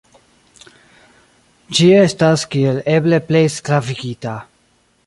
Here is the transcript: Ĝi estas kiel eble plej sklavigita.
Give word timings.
Ĝi 1.79 1.91
estas 1.99 2.47
kiel 2.55 2.83
eble 2.95 3.21
plej 3.29 3.45
sklavigita. 3.59 4.37